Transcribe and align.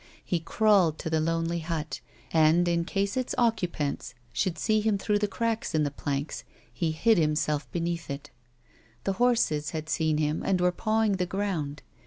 He 0.25 0.39
crawled 0.39 0.97
to 0.97 1.11
th3 1.11 1.23
lonely 1.23 1.59
hut, 1.59 2.01
and, 2.33 2.67
in 2.67 2.85
case 2.85 3.15
its 3.15 3.35
occupants 3.37 4.15
should 4.33 4.57
see 4.57 4.81
him 4.81 4.97
through 4.97 5.19
the 5.19 5.27
cracks 5.27 5.75
in 5.75 5.83
the 5.83 5.91
planks, 5.91 6.43
hid 6.73 7.19
himself 7.19 7.71
beneath 7.71 8.09
it. 8.09 8.31
The 9.03 9.13
horses 9.21 9.71
had 9.77 9.89
seen 9.89 10.17
him 10.17 10.41
and 10.43 10.59
were 10.59 10.71
pawing 10.71 11.17
the 11.17 11.27
ground. 11.27 11.83